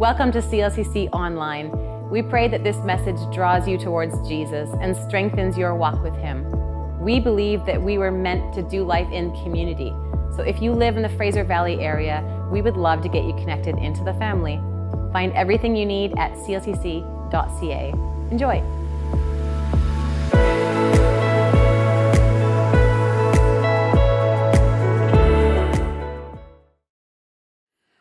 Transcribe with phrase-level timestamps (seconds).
[0.00, 1.70] Welcome to CLCC Online.
[2.08, 6.50] We pray that this message draws you towards Jesus and strengthens your walk with Him.
[7.02, 9.90] We believe that we were meant to do life in community.
[10.34, 13.34] So if you live in the Fraser Valley area, we would love to get you
[13.34, 14.56] connected into the family.
[15.12, 17.92] Find everything you need at clcc.ca.
[18.30, 18.79] Enjoy.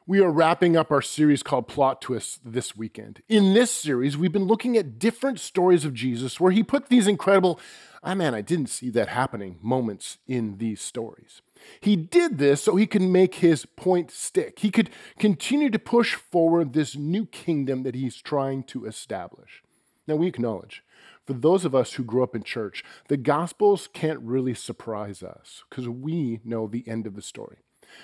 [0.10, 3.22] We are wrapping up our series called Plot Twists this weekend.
[3.30, 7.06] In this series, we've been looking at different stories of Jesus where he put these
[7.06, 7.60] incredible,
[8.04, 11.44] ah man, I didn't see that happening moments in these stories.
[11.80, 14.58] He did this so he could make his point stick.
[14.58, 19.62] He could continue to push forward this new kingdom that he's trying to establish.
[20.08, 20.84] Now, we acknowledge,
[21.28, 25.64] for those of us who grew up in church, the Gospels can't really surprise us
[25.70, 27.58] because we know the end of the story.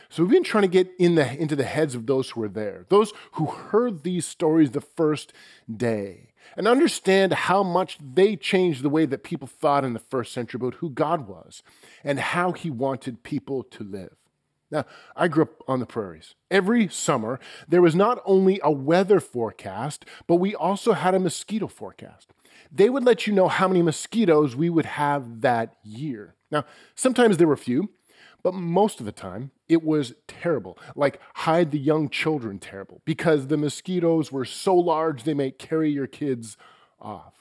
[0.09, 2.49] So we've been trying to get in the, into the heads of those who were
[2.49, 5.33] there, those who heard these stories the first
[5.73, 10.31] day, and understand how much they changed the way that people thought in the first
[10.31, 11.63] century about who God was
[12.03, 14.15] and how he wanted people to live.
[14.71, 16.35] Now, I grew up on the prairies.
[16.49, 21.67] Every summer, there was not only a weather forecast, but we also had a mosquito
[21.67, 22.31] forecast.
[22.71, 26.35] They would let you know how many mosquitoes we would have that year.
[26.51, 27.91] Now, sometimes there were few,
[28.45, 33.47] but most of the time, it was terrible, like hide the young children terrible, because
[33.47, 36.55] the mosquitoes were so large they may carry your kids
[37.01, 37.33] off.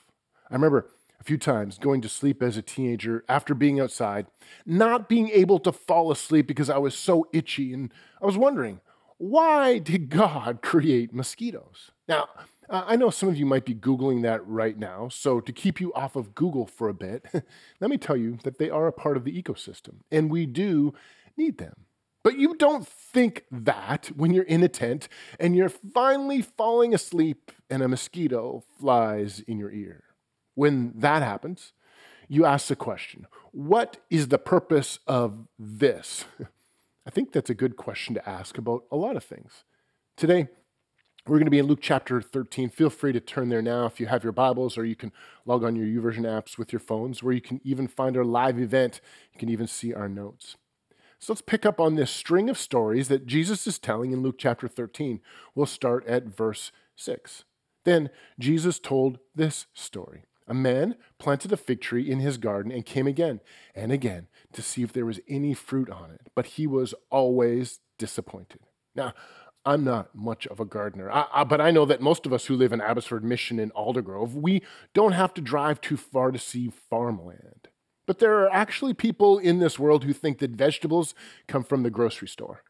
[0.50, 0.88] I remember
[1.20, 4.28] a few times going to sleep as a teenager after being outside,
[4.64, 8.80] not being able to fall asleep because I was so itchy, and I was wondering,
[9.18, 11.90] why did God create mosquitoes?
[12.08, 12.28] Now,
[12.68, 15.80] uh, I know some of you might be Googling that right now, so to keep
[15.80, 17.26] you off of Google for a bit,
[17.80, 20.94] let me tell you that they are a part of the ecosystem, and we do
[21.36, 21.86] need them.
[22.22, 27.52] But you don't think that when you're in a tent and you're finally falling asleep
[27.68, 30.04] and a mosquito flies in your ear.
[30.54, 31.74] When that happens,
[32.26, 36.24] you ask the question what is the purpose of this?
[37.06, 39.64] I think that's a good question to ask about a lot of things.
[40.16, 40.48] Today,
[41.26, 42.68] we're going to be in Luke chapter 13.
[42.68, 45.10] Feel free to turn there now if you have your Bibles, or you can
[45.46, 48.58] log on your YouVersion apps with your phones, where you can even find our live
[48.58, 49.00] event.
[49.32, 50.56] You can even see our notes.
[51.18, 54.36] So let's pick up on this string of stories that Jesus is telling in Luke
[54.38, 55.20] chapter 13.
[55.54, 57.44] We'll start at verse 6.
[57.84, 60.24] Then Jesus told this story.
[60.46, 63.40] A man planted a fig tree in his garden and came again
[63.74, 67.80] and again to see if there was any fruit on it, but he was always
[67.96, 68.60] disappointed.
[68.94, 69.14] Now,
[69.66, 72.46] I'm not much of a gardener, I, I, but I know that most of us
[72.46, 76.38] who live in Abbotsford Mission in Aldergrove, we don't have to drive too far to
[76.38, 77.68] see farmland.
[78.06, 81.14] But there are actually people in this world who think that vegetables
[81.48, 82.62] come from the grocery store.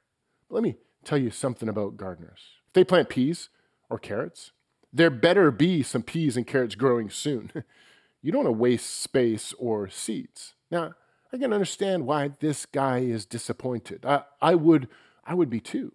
[0.48, 2.40] Let me tell you something about gardeners.
[2.68, 3.48] If they plant peas
[3.90, 4.52] or carrots,
[4.92, 7.50] there better be some peas and carrots growing soon.
[8.22, 10.54] you don't want to waste space or seeds.
[10.70, 10.94] Now,
[11.32, 14.06] I can understand why this guy is disappointed.
[14.06, 14.88] I, I would
[15.24, 15.92] I would be too.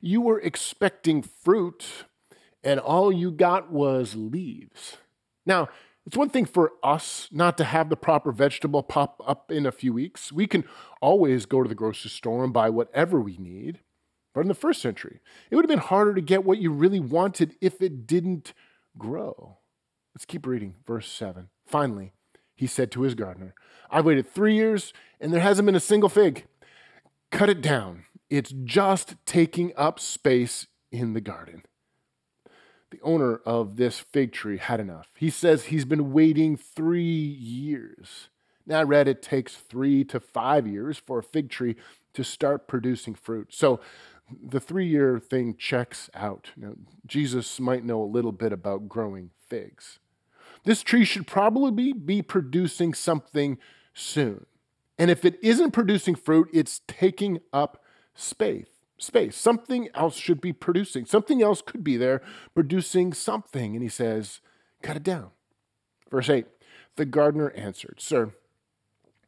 [0.00, 2.06] You were expecting fruit,
[2.62, 4.98] and all you got was leaves.
[5.44, 5.68] Now,
[6.06, 9.72] it's one thing for us not to have the proper vegetable pop up in a
[9.72, 10.32] few weeks.
[10.32, 10.64] We can
[11.00, 13.80] always go to the grocery store and buy whatever we need.
[14.34, 17.00] But in the first century, it would have been harder to get what you really
[17.00, 18.52] wanted if it didn't
[18.98, 19.58] grow.
[20.14, 20.74] Let's keep reading.
[20.86, 21.48] Verse 7.
[21.66, 22.12] Finally,
[22.56, 23.54] he said to his gardener,
[23.90, 26.46] I've waited three years and there hasn't been a single fig.
[27.30, 28.04] Cut it down.
[28.32, 31.64] It's just taking up space in the garden.
[32.90, 35.10] The owner of this fig tree had enough.
[35.14, 38.30] He says he's been waiting three years.
[38.64, 41.76] Now, I read it takes three to five years for a fig tree
[42.14, 43.48] to start producing fruit.
[43.52, 43.80] So
[44.42, 46.52] the three year thing checks out.
[46.56, 46.72] Now,
[47.06, 49.98] Jesus might know a little bit about growing figs.
[50.64, 53.58] This tree should probably be, be producing something
[53.92, 54.46] soon.
[54.98, 57.81] And if it isn't producing fruit, it's taking up
[58.14, 58.66] space.
[58.98, 59.36] Space.
[59.36, 61.06] Something else should be producing.
[61.06, 62.22] Something else could be there
[62.54, 63.74] producing something.
[63.74, 64.40] And he says,
[64.80, 65.30] cut it down.
[66.10, 66.46] Verse 8
[66.96, 68.32] The gardener answered, Sir,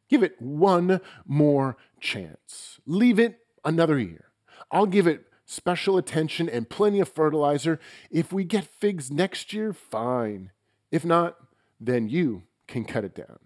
[0.07, 2.79] give it one more chance.
[2.85, 4.25] Leave it another year.
[4.71, 7.79] I'll give it special attention and plenty of fertilizer.
[8.09, 10.51] If we get figs next year, fine.
[10.91, 11.35] If not,
[11.79, 13.39] then you can cut it down.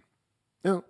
[0.64, 0.84] Now,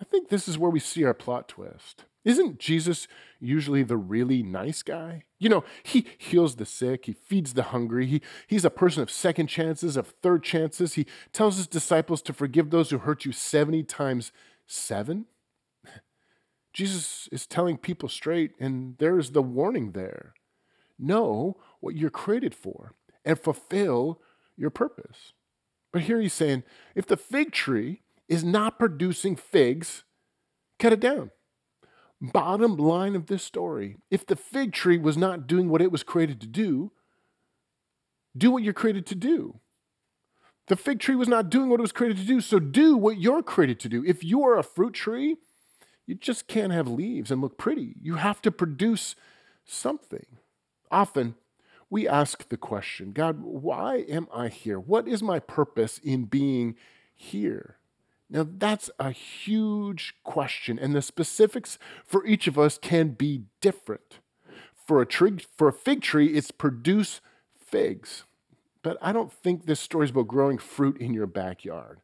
[0.00, 2.04] I think this is where we see our plot twist.
[2.24, 3.08] Isn't Jesus
[3.38, 5.24] usually the really nice guy?
[5.38, 9.10] You know, he heals the sick, he feeds the hungry, he, he's a person of
[9.10, 10.94] second chances, of third chances.
[10.94, 14.32] He tells his disciples to forgive those who hurt you 70 times
[14.66, 15.26] seven.
[16.72, 20.34] Jesus is telling people straight, and there's the warning there
[20.98, 22.92] know what you're created for
[23.24, 24.20] and fulfill
[24.56, 25.32] your purpose.
[25.92, 26.62] But here he's saying
[26.94, 30.04] if the fig tree is not producing figs,
[30.78, 31.32] cut it down.
[32.22, 36.02] Bottom line of this story if the fig tree was not doing what it was
[36.02, 36.92] created to do,
[38.36, 39.58] do what you're created to do.
[40.68, 43.18] The fig tree was not doing what it was created to do, so do what
[43.18, 44.04] you're created to do.
[44.06, 45.36] If you are a fruit tree,
[46.06, 47.96] you just can't have leaves and look pretty.
[48.00, 49.16] You have to produce
[49.64, 50.26] something.
[50.90, 51.34] Often,
[51.88, 54.78] we ask the question God, why am I here?
[54.78, 56.76] What is my purpose in being
[57.16, 57.79] here?
[58.30, 64.20] Now, that's a huge question, and the specifics for each of us can be different.
[64.86, 65.06] For a,
[65.56, 67.20] for a fig tree, it's produce
[67.58, 68.24] figs.
[68.82, 72.00] But I don't think this story is about growing fruit in your backyard.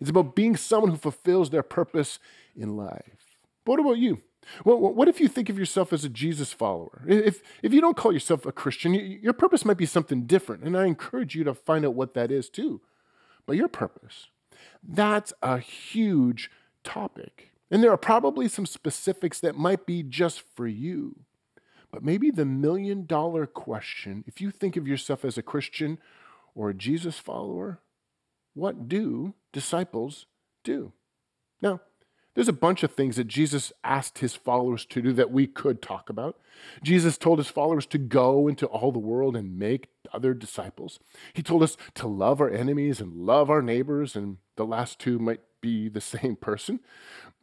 [0.00, 2.18] It's about being someone who fulfills their purpose
[2.56, 3.38] in life.
[3.64, 4.22] But what about you?
[4.64, 7.02] Well, what if you think of yourself as a Jesus follower?
[7.06, 10.64] If, if you don't call yourself a Christian, your purpose might be something different.
[10.64, 12.80] And I encourage you to find out what that is too.
[13.46, 14.28] But your purpose,
[14.82, 16.50] that's a huge
[16.82, 17.50] topic.
[17.70, 21.20] And there are probably some specifics that might be just for you.
[21.90, 25.98] But maybe the million dollar question if you think of yourself as a Christian
[26.54, 27.80] or a Jesus follower,
[28.52, 30.26] what do disciples
[30.62, 30.92] do?
[31.60, 31.80] Now,
[32.34, 35.80] there's a bunch of things that Jesus asked his followers to do that we could
[35.80, 36.38] talk about.
[36.82, 40.98] Jesus told his followers to go into all the world and make other disciples.
[41.32, 45.18] He told us to love our enemies and love our neighbors, and the last two
[45.18, 46.80] might be the same person.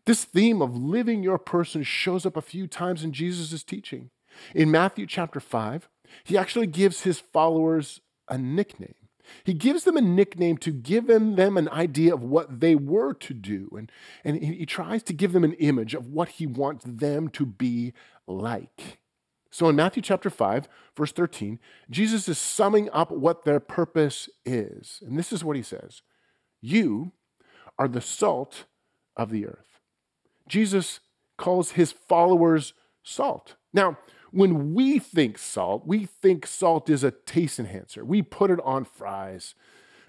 [0.05, 4.09] This theme of living your person shows up a few times in Jesus' teaching.
[4.55, 5.87] In Matthew chapter 5,
[6.23, 8.95] he actually gives his followers a nickname.
[9.43, 13.33] He gives them a nickname to give them, an idea of what they were to
[13.33, 13.69] do.
[13.77, 13.91] And,
[14.23, 17.93] and he tries to give them an image of what he wants them to be
[18.27, 18.99] like.
[19.51, 25.01] So in Matthew chapter 5, verse 13, Jesus is summing up what their purpose is.
[25.05, 26.01] And this is what he says
[26.61, 27.11] You
[27.77, 28.65] are the salt
[29.17, 29.79] of the earth.
[30.47, 31.01] Jesus
[31.37, 32.73] calls his followers
[33.03, 33.55] salt.
[33.73, 33.97] Now,
[34.31, 38.03] when we think salt, we think salt is a taste enhancer.
[38.03, 39.55] We put it on fries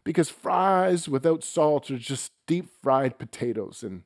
[0.05, 4.03] because fries without salt are just deep fried potatoes, and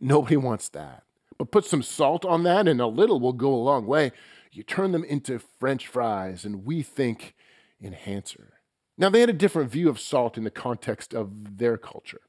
[0.00, 1.02] nobody wants that.
[1.38, 4.12] But put some salt on that, and a little will go a long way.
[4.52, 7.34] You turn them into French fries, and we think
[7.82, 8.54] enhancer.
[8.96, 12.22] Now, they had a different view of salt in the context of their culture.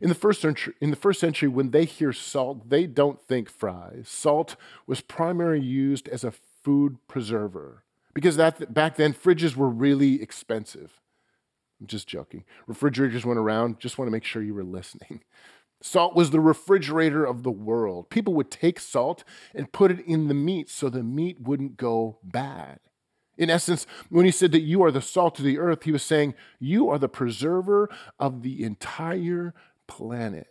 [0.00, 3.48] In the first century, in the first century, when they hear salt, they don't think
[3.50, 4.08] fries.
[4.08, 4.56] Salt
[4.86, 6.32] was primarily used as a
[6.62, 7.84] food preserver
[8.14, 11.00] because that back then fridges were really expensive.
[11.80, 12.44] I'm just joking.
[12.66, 13.78] Refrigerators went around.
[13.80, 15.22] Just want to make sure you were listening.
[15.82, 18.08] Salt was the refrigerator of the world.
[18.08, 22.18] People would take salt and put it in the meat so the meat wouldn't go
[22.22, 22.80] bad.
[23.36, 26.02] In essence, when he said that you are the salt of the earth, he was
[26.02, 29.52] saying you are the preserver of the entire
[29.86, 30.48] planet.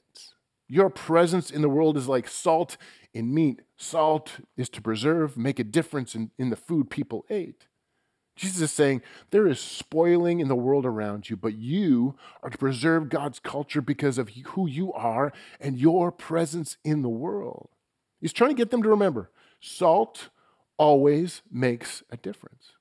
[0.68, 2.78] Your presence in the world is like salt
[3.14, 3.62] in meat.
[3.78, 7.68] Salt is to preserve, make a difference in, in the food people ate.
[8.36, 9.02] Jesus is saying
[9.32, 13.82] there is spoiling in the world around you, but you are to preserve God's culture
[13.82, 17.70] because of who you are and your presence in the world.
[18.20, 19.31] He's trying to get them to remember
[19.62, 20.30] salt
[20.78, 22.74] always makes a difference.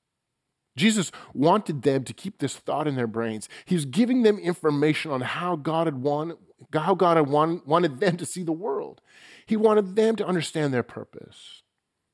[0.75, 3.47] Jesus wanted them to keep this thought in their brains.
[3.63, 6.37] He was giving them information on how God had wanted,
[6.73, 9.01] how God had wanted them to see the world.
[9.45, 11.63] He wanted them to understand their purpose.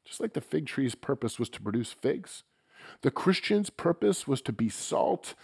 [0.05, 2.43] Just like the fig tree's purpose was to produce figs,
[3.01, 5.35] the Christian's purpose was to be salt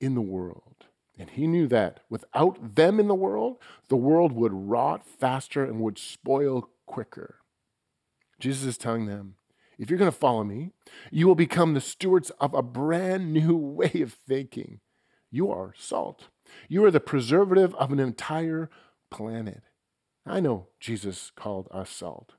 [0.00, 0.86] in the world.
[1.18, 3.56] And he knew that without them in the world,
[3.88, 7.36] the world would rot faster and would spoil quicker.
[8.38, 9.36] Jesus is telling them,
[9.78, 10.72] if you're going to follow me,
[11.10, 14.80] you will become the stewards of a brand new way of thinking.
[15.30, 16.28] You are salt.
[16.68, 18.70] You are the preservative of an entire
[19.10, 19.62] planet.
[20.24, 22.34] I know Jesus called us salt.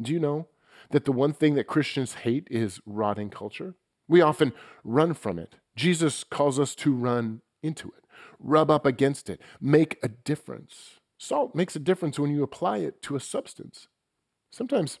[0.00, 0.48] Do you know
[0.90, 3.74] that the one thing that Christians hate is rotting culture?
[4.08, 4.52] We often
[4.82, 5.56] run from it.
[5.76, 8.04] Jesus calls us to run into it,
[8.38, 10.98] rub up against it, make a difference.
[11.18, 13.88] Salt makes a difference when you apply it to a substance.
[14.50, 14.98] Sometimes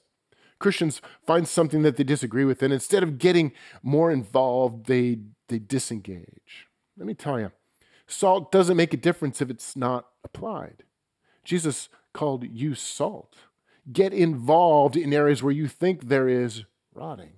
[0.60, 3.52] Christians find something that they disagree with, and instead of getting
[3.82, 6.68] more involved, they, they disengage.
[6.96, 7.50] Let me tell you,
[8.10, 10.84] salt doesn't make a difference if it's not applied.
[11.44, 13.36] Jesus called you salt.
[13.92, 16.64] Get involved in areas where you think there is
[16.94, 17.32] rotting.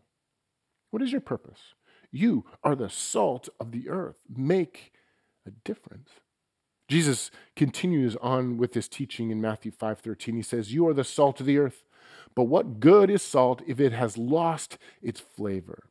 [0.91, 1.75] What is your purpose?
[2.11, 4.17] You are the salt of the earth.
[4.29, 4.93] Make
[5.47, 6.11] a difference.
[6.89, 10.37] Jesus continues on with this teaching in Matthew 5:13.
[10.37, 11.85] He says, "You are the salt of the earth.
[12.35, 15.85] But what good is salt if it has lost its flavor?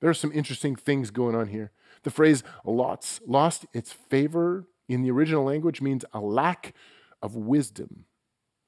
[0.00, 1.72] There are some interesting things going on here.
[2.02, 6.74] The phrase lots, lost its favor in the original language means a lack
[7.22, 8.04] of wisdom.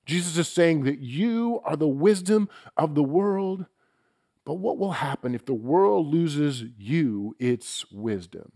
[0.07, 3.67] Jesus is saying that you are the wisdom of the world,
[4.45, 8.53] but what will happen if the world loses you its wisdom?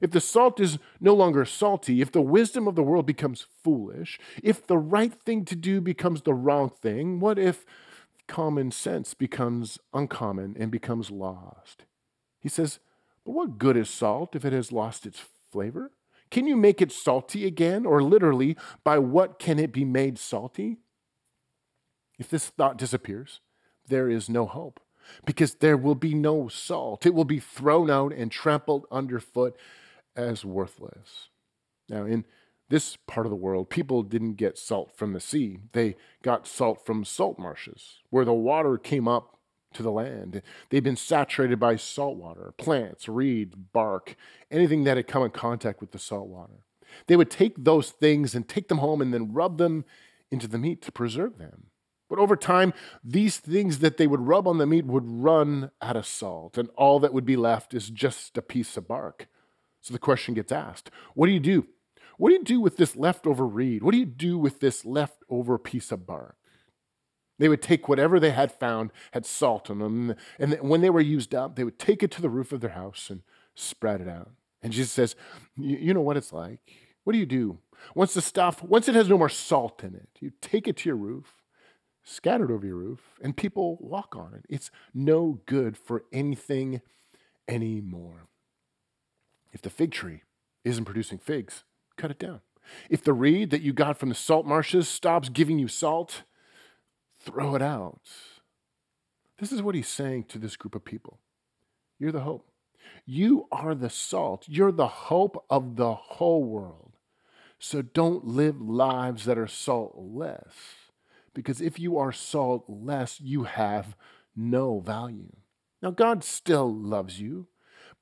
[0.00, 4.18] If the salt is no longer salty, if the wisdom of the world becomes foolish,
[4.42, 7.64] if the right thing to do becomes the wrong thing, what if
[8.26, 11.84] common sense becomes uncommon and becomes lost?
[12.40, 12.78] He says,
[13.26, 15.90] But what good is salt if it has lost its flavor?
[16.30, 17.84] Can you make it salty again?
[17.84, 20.78] Or literally, by what can it be made salty?
[22.18, 23.40] If this thought disappears,
[23.88, 24.80] there is no hope
[25.24, 27.04] because there will be no salt.
[27.04, 29.56] It will be thrown out and trampled underfoot
[30.14, 31.28] as worthless.
[31.88, 32.24] Now, in
[32.68, 35.58] this part of the world, people didn't get salt from the sea.
[35.72, 39.35] They got salt from salt marshes, where the water came up
[39.76, 40.42] to the land.
[40.70, 44.16] They'd been saturated by salt water, plants, reeds, bark,
[44.50, 46.64] anything that had come in contact with the salt water.
[47.06, 49.84] They would take those things and take them home and then rub them
[50.30, 51.66] into the meat to preserve them.
[52.08, 55.96] But over time, these things that they would rub on the meat would run out
[55.96, 59.26] of salt, and all that would be left is just a piece of bark.
[59.80, 61.66] So the question gets asked what do you do?
[62.18, 63.82] What do you do with this leftover reed?
[63.82, 66.36] What do you do with this leftover piece of bark?
[67.38, 71.00] They would take whatever they had found, had salt on them, and when they were
[71.00, 73.22] used up, they would take it to the roof of their house and
[73.54, 74.30] spread it out.
[74.62, 75.16] And Jesus says,
[75.56, 76.60] You know what it's like.
[77.04, 77.58] What do you do?
[77.94, 80.88] Once the stuff, once it has no more salt in it, you take it to
[80.88, 81.42] your roof,
[82.02, 84.44] scatter it over your roof, and people walk on it.
[84.48, 86.80] It's no good for anything
[87.46, 88.28] anymore.
[89.52, 90.22] If the fig tree
[90.64, 91.64] isn't producing figs,
[91.96, 92.40] cut it down.
[92.90, 96.24] If the reed that you got from the salt marshes stops giving you salt,
[97.26, 98.00] throw it out.
[99.38, 101.18] This is what he's saying to this group of people.
[101.98, 102.48] You're the hope.
[103.04, 104.44] You are the salt.
[104.48, 106.92] You're the hope of the whole world.
[107.58, 110.54] So don't live lives that are saltless.
[111.34, 113.96] Because if you are saltless, you have
[114.34, 115.36] no value.
[115.82, 117.48] Now, God still loves you.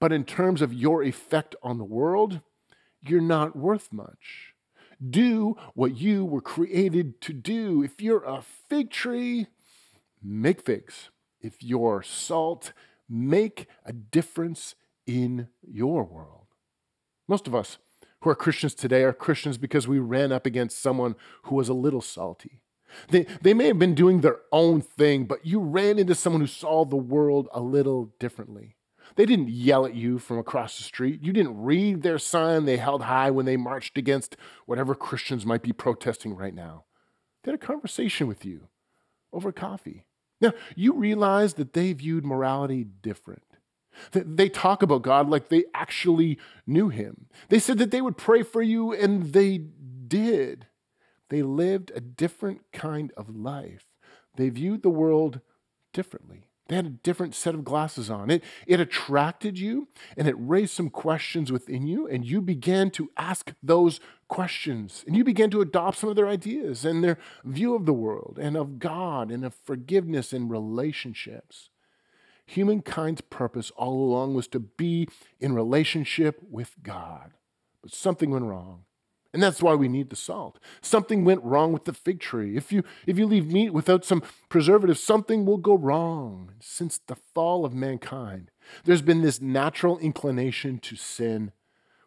[0.00, 2.40] But in terms of your effect on the world,
[3.00, 4.53] you're not worth much.
[4.98, 7.82] Do what you were created to do.
[7.82, 9.48] If you're a fig tree,
[10.22, 11.10] make figs.
[11.40, 12.72] If you're salt,
[13.08, 14.74] make a difference
[15.06, 16.46] in your world.
[17.28, 17.78] Most of us
[18.20, 21.74] who are Christians today are Christians because we ran up against someone who was a
[21.74, 22.62] little salty.
[23.10, 26.46] They, they may have been doing their own thing, but you ran into someone who
[26.46, 28.76] saw the world a little differently.
[29.16, 31.23] They didn't yell at you from across the street.
[31.23, 35.62] You didn't read their sign they held high when they marched against whatever Christians might
[35.62, 36.84] be protesting right now.
[37.42, 38.68] They had a conversation with you
[39.32, 40.06] over coffee.
[40.40, 43.44] Now, you realize that they viewed morality different.
[44.12, 47.26] They talk about God like they actually knew him.
[47.49, 50.66] They said that they would pray for you, and they did.
[51.30, 53.87] They lived a different kind of life.
[54.37, 55.40] They viewed the world
[55.92, 56.49] differently.
[56.68, 58.30] They had a different set of glasses on.
[58.30, 63.11] It, it attracted you and it raised some questions within you, and you began to
[63.18, 65.04] ask those questions.
[65.06, 68.38] And you began to adopt some of their ideas and their view of the world
[68.40, 71.68] and of God and of forgiveness and relationships.
[72.47, 75.09] Humankind's purpose all along was to be
[75.40, 77.33] in relationship with God.
[77.83, 78.85] But something went wrong.
[79.35, 80.61] And that's why we need the salt.
[80.81, 82.57] Something went wrong with the fig tree.
[82.57, 86.53] If you, if you leave meat without some preservative, something will go wrong.
[86.61, 88.53] Since the fall of mankind,
[88.85, 91.50] there's been this natural inclination to sin.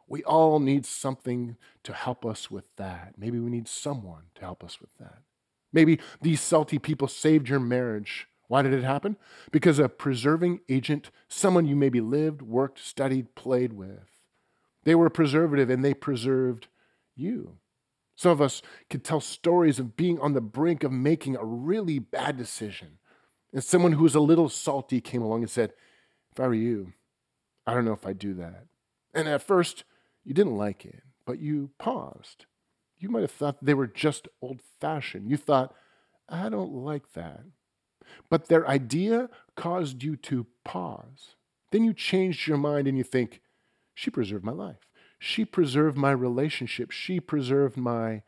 [0.08, 3.16] We all need something to help us with that.
[3.18, 5.24] Maybe we need someone to help us with that.
[5.74, 8.30] Maybe these salty people saved your marriage.
[8.48, 9.18] Why did it happen?
[9.52, 14.08] Because a preserving agent, someone you maybe lived, worked, studied, played with.
[14.86, 16.70] They were a preservative and they preserved
[17.18, 17.58] you.
[18.16, 22.00] Some of us could tell stories of being on the brink of making a really
[22.00, 22.98] bad decision.
[23.54, 25.74] And someone who was a little salty came along and said,
[26.32, 26.94] If I were you,
[27.66, 28.66] I don't know if I'd do that.
[29.14, 29.84] And at first,
[30.24, 32.46] you didn't like it, but you paused.
[32.98, 35.30] You might have thought they were just old fashioned.
[35.30, 35.76] You thought,
[36.28, 37.42] I don't like that.
[38.30, 41.36] But their idea caused you to pause.
[41.72, 43.42] Then you changed your mind and you think,
[43.94, 44.87] she preserved my life.
[45.20, 46.92] She preserved my relationship.
[46.92, 48.24] She preserved my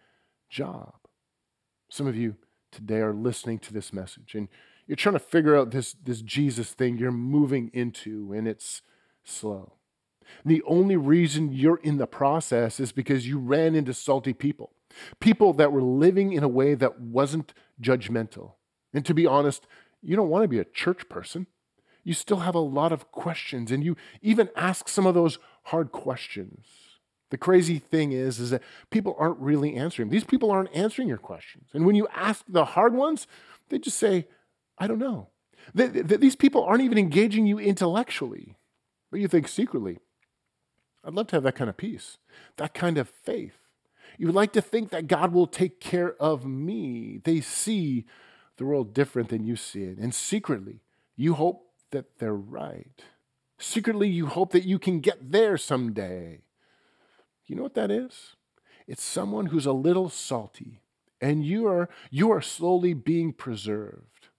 [0.50, 0.96] job.
[1.89, 2.36] Some of you
[2.72, 4.48] today are listening to this message and
[4.89, 8.81] you're trying to figure out this, this Jesus thing you're moving into, and it's
[9.24, 9.74] slow.
[10.43, 14.72] The only reason you're in the process is because you ran into salty people,
[15.19, 18.53] people that were living in a way that wasn't judgmental.
[18.91, 19.67] And to be honest,
[20.01, 21.46] you don't want to be a church person.
[22.03, 25.38] you still have a lot of questions and you even ask some of those
[25.69, 26.65] hard questions.
[27.31, 30.09] The crazy thing is, is that people aren't really answering.
[30.09, 31.69] These people aren't answering your questions.
[31.73, 33.27] And when you ask the hard ones,
[33.69, 34.27] they just say,
[34.77, 35.29] I don't know.
[35.73, 38.57] These people aren't even engaging you intellectually,
[39.11, 39.99] but you think secretly,
[41.03, 42.17] I'd love to have that kind of peace,
[42.57, 43.57] that kind of faith.
[44.17, 47.21] You would like to think that God will take care of me.
[47.23, 48.05] They see
[48.57, 49.97] the world different than you see it.
[49.97, 50.81] And secretly,
[51.15, 53.03] you hope that they're right.
[53.59, 56.39] Secretly, you hope that you can get there someday.
[57.45, 58.35] You know what that is?
[58.87, 60.81] It's someone who's a little salty,
[61.19, 64.29] and you are, you are slowly being preserved.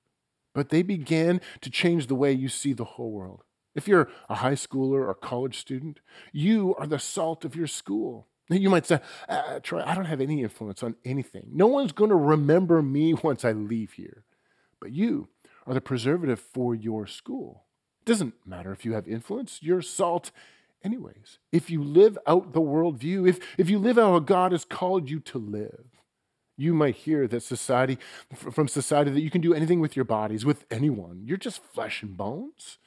[0.55, 3.45] But they began to change the way you see the whole world.
[3.75, 6.01] If you're a high schooler or college student,
[6.33, 8.27] you are the salt of your school.
[8.49, 11.47] You might say, uh, Troy, I don't have any influence on anything.
[11.53, 14.25] No one's going to remember me once I leave here.
[14.81, 15.29] But you
[15.67, 17.67] are the preservative for your school.
[18.11, 20.33] Doesn't matter if you have influence, you're salt
[20.83, 21.39] anyways.
[21.53, 25.09] If you live out the worldview, if, if you live out how God has called
[25.09, 25.85] you to live,
[26.57, 27.99] you might hear that society,
[28.35, 31.23] from society, that you can do anything with your bodies, with anyone.
[31.25, 32.79] You're just flesh and bones.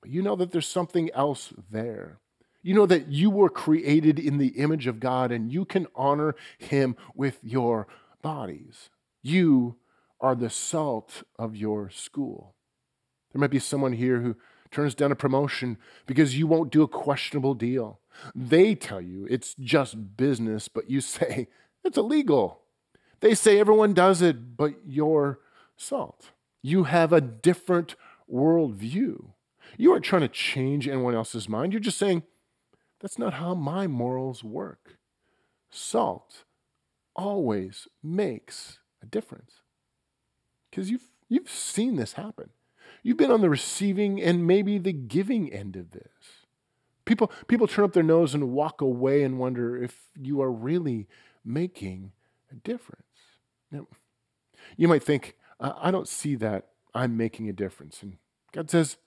[0.00, 2.20] But you know that there's something else there.
[2.62, 6.34] You know that you were created in the image of God and you can honor
[6.56, 7.88] Him with your
[8.22, 8.88] bodies.
[9.20, 9.76] You
[10.18, 12.54] are the salt of your school.
[13.32, 14.36] There might be someone here who
[14.72, 18.00] turns down a promotion because you won't do a questionable deal.
[18.34, 21.48] They tell you it's just business, but you say
[21.84, 22.62] it's illegal.
[23.20, 25.38] They say everyone does it, but you're
[25.76, 26.30] salt.
[26.62, 27.94] You have a different
[28.32, 29.32] worldview.
[29.76, 31.72] You aren't trying to change anyone else's mind.
[31.72, 32.24] You're just saying,
[33.00, 34.98] that's not how my morals work.
[35.70, 36.44] Salt
[37.14, 39.60] always makes a difference.
[40.70, 42.50] Because you've, you've seen this happen.
[43.02, 46.12] You've been on the receiving and maybe the giving end of this.
[47.04, 51.08] People, people turn up their nose and walk away and wonder if you are really
[51.44, 52.12] making
[52.50, 53.02] a difference.
[53.70, 53.88] Now,
[54.76, 58.02] you might think, I don't see that I'm making a difference.
[58.02, 58.18] And
[58.52, 58.98] God says,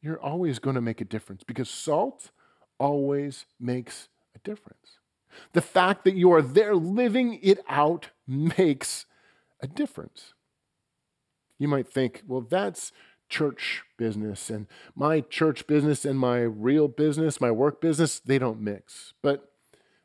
[0.00, 2.30] You're always going to make a difference because salt
[2.78, 4.98] always makes a difference.
[5.52, 9.06] The fact that you are there living it out makes
[9.60, 10.34] a difference.
[11.58, 12.92] You might think, well, that's
[13.28, 18.60] church business, and my church business and my real business, my work business, they don't
[18.60, 19.14] mix.
[19.22, 19.50] But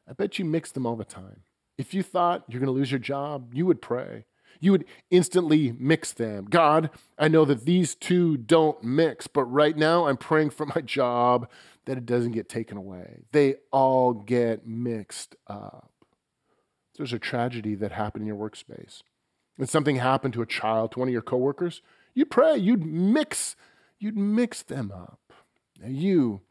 [0.07, 1.41] I bet you mix them all the time.
[1.77, 4.25] If you thought you're going to lose your job, you would pray.
[4.59, 6.47] You would instantly mix them.
[6.49, 10.81] God, I know that these two don't mix, but right now I'm praying for my
[10.81, 11.47] job
[11.85, 13.23] that it doesn't get taken away.
[13.31, 15.91] They all get mixed up.
[16.97, 19.03] There's a tragedy that happened in your workspace.
[19.57, 21.81] And something happened to a child, to one of your coworkers,
[22.13, 23.55] you pray, you'd mix,
[23.99, 25.33] you'd mix them up.
[25.81, 26.41] Now you,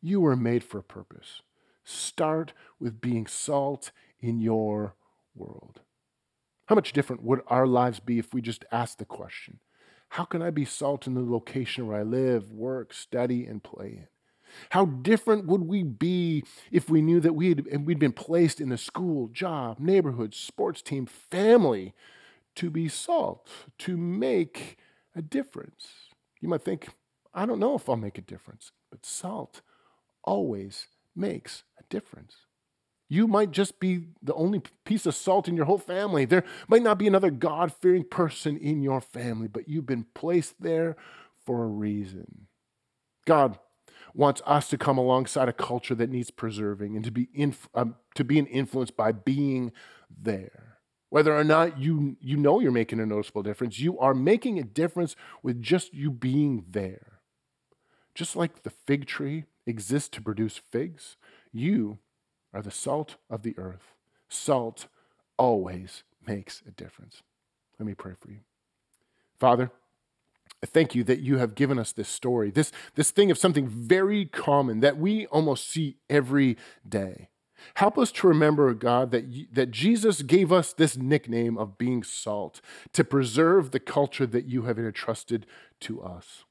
[0.00, 1.42] you were made for a purpose.
[1.84, 3.90] Start with being salt
[4.20, 4.94] in your
[5.34, 5.80] world.
[6.66, 9.60] How much different would our lives be if we just asked the question
[10.10, 13.88] How can I be salt in the location where I live, work, study, and play
[13.88, 14.06] in?
[14.70, 18.72] How different would we be if we knew that we had, we'd been placed in
[18.72, 21.92] a school, job, neighborhood, sports team, family
[22.54, 24.78] to be salt, to make
[25.14, 25.86] a difference?
[26.40, 26.88] You might think,
[27.32, 29.60] I don't know if I'll make a difference, but salt
[30.22, 32.36] always makes a difference.
[33.08, 36.24] You might just be the only piece of salt in your whole family.
[36.24, 40.60] There might not be another God fearing person in your family, but you've been placed
[40.60, 40.96] there
[41.44, 42.46] for a reason.
[43.26, 43.58] God
[44.14, 47.96] wants us to come alongside a culture that needs preserving and to be, inf- um,
[48.14, 49.72] to be an influence by being
[50.10, 50.73] there.
[51.14, 54.64] Whether or not you, you know you're making a noticeable difference, you are making a
[54.64, 57.20] difference with just you being there.
[58.16, 61.16] Just like the fig tree exists to produce figs,
[61.52, 61.98] you
[62.52, 63.94] are the salt of the earth.
[64.28, 64.88] Salt
[65.36, 67.22] always makes a difference.
[67.78, 68.40] Let me pray for you.
[69.38, 69.70] Father,
[70.64, 73.68] I thank you that you have given us this story, this, this thing of something
[73.68, 77.28] very common that we almost see every day.
[77.74, 82.60] Help us to remember, God, that, that Jesus gave us this nickname of being salt
[82.92, 85.46] to preserve the culture that you have entrusted
[85.80, 86.44] to us.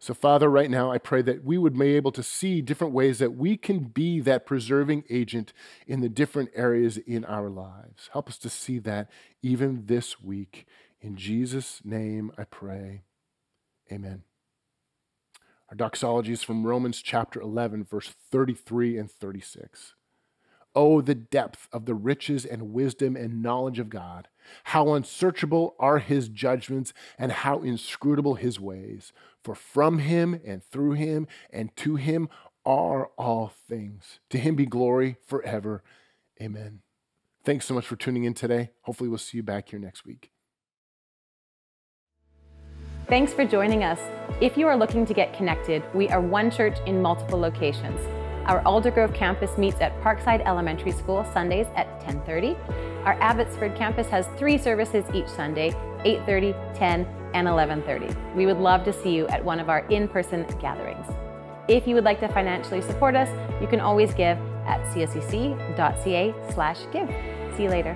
[0.00, 3.18] So, Father, right now, I pray that we would be able to see different ways
[3.18, 5.52] that we can be that preserving agent
[5.88, 8.08] in the different areas in our lives.
[8.12, 9.10] Help us to see that
[9.42, 10.66] even this week.
[11.00, 13.02] In Jesus' name, I pray.
[13.90, 14.22] Amen.
[15.70, 19.94] Our doxology is from Romans chapter 11, verse 33 and 36.
[20.74, 24.28] Oh, the depth of the riches and wisdom and knowledge of God.
[24.64, 29.12] How unsearchable are his judgments and how inscrutable his ways.
[29.42, 32.28] For from him and through him and to him
[32.64, 34.20] are all things.
[34.30, 35.82] To him be glory forever.
[36.40, 36.80] Amen.
[37.44, 38.70] Thanks so much for tuning in today.
[38.82, 40.30] Hopefully, we'll see you back here next week.
[43.08, 43.98] Thanks for joining us.
[44.42, 47.98] If you are looking to get connected, we are one church in multiple locations.
[48.48, 52.56] Our Aldergrove campus meets at Parkside Elementary School Sundays at 10:30.
[53.04, 55.74] Our Abbotsford campus has 3 services each Sunday,
[56.06, 58.08] 8:30, 10, and 11:30.
[58.34, 61.06] We would love to see you at one of our in-person gatherings.
[61.68, 63.28] If you would like to financially support us,
[63.60, 66.34] you can always give at clcc.ca/give.
[67.54, 67.94] See you later.